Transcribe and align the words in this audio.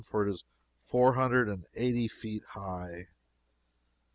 For 0.03 0.25
it 0.25 0.31
is 0.31 0.45
four 0.79 1.13
hundred 1.13 1.47
and 1.47 1.67
eighty 1.75 2.07
feet 2.07 2.43
high. 2.55 3.09